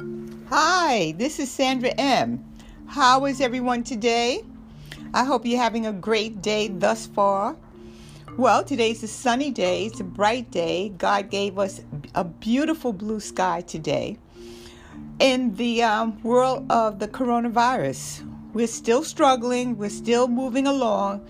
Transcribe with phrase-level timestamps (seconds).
[0.00, 2.44] Hi, this is Sandra M.
[2.86, 4.44] How is everyone today?
[5.12, 7.56] I hope you're having a great day thus far.
[8.36, 10.90] Well, today's a sunny day, it's a bright day.
[10.90, 11.80] God gave us
[12.14, 14.18] a beautiful blue sky today.
[15.18, 21.26] In the um, world of the coronavirus, we're still struggling, we're still moving along,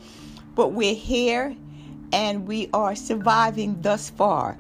[0.55, 1.57] but we're here
[2.13, 4.59] and we are surviving thus far.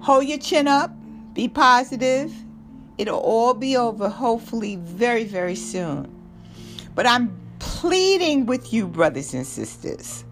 [0.00, 0.92] Hold your chin up,
[1.38, 2.32] be positive,
[2.98, 6.12] It'll all be over, hopefully, very, very soon.
[6.96, 10.24] But I'm pleading with you, brothers and sisters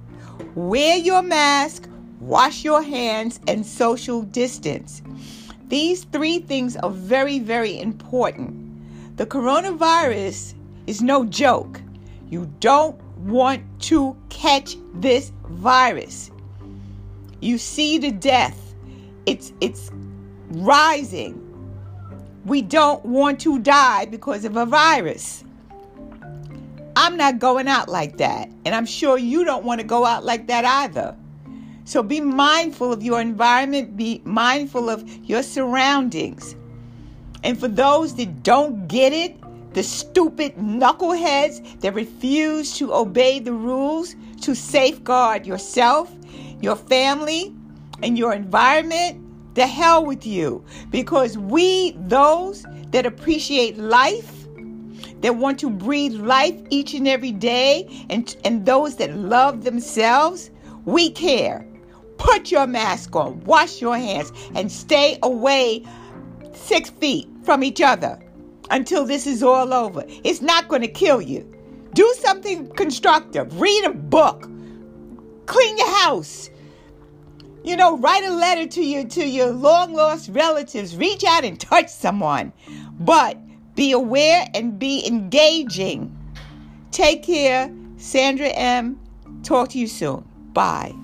[0.56, 1.88] wear your mask,
[2.18, 5.00] wash your hands, and social distance.
[5.68, 9.16] These three things are very, very important.
[9.16, 10.54] The coronavirus
[10.88, 11.80] is no joke.
[12.28, 16.32] You don't want to catch this virus.
[17.40, 18.58] You see the death.
[19.24, 19.90] It's it's
[20.50, 21.42] rising.
[22.44, 25.44] We don't want to die because of a virus.
[26.94, 28.48] I'm not going out like that.
[28.64, 31.14] And I'm sure you don't want to go out like that either.
[31.84, 36.56] So be mindful of your environment, be mindful of your surroundings.
[37.44, 39.36] And for those that don't get it,
[39.74, 46.12] the stupid knuckleheads that refuse to obey the rules to safeguard yourself,
[46.60, 47.54] your family,
[48.02, 49.22] and your environment,
[49.56, 50.64] the hell with you.
[50.90, 54.32] Because we, those that appreciate life,
[55.22, 60.50] that want to breathe life each and every day, and, and those that love themselves,
[60.84, 61.66] we care.
[62.18, 65.84] Put your mask on, wash your hands, and stay away
[66.52, 68.20] six feet from each other
[68.70, 70.04] until this is all over.
[70.06, 71.50] It's not going to kill you.
[71.94, 73.60] Do something constructive.
[73.60, 74.50] Read a book.
[75.46, 76.50] Clean your house.
[77.66, 80.96] You know, write a letter to your to your long lost relatives.
[80.96, 82.52] Reach out and touch someone.
[83.00, 83.36] But
[83.74, 86.16] be aware and be engaging.
[86.92, 87.74] Take care.
[87.96, 89.00] Sandra M.
[89.42, 90.24] Talk to you soon.
[90.52, 90.94] Bye.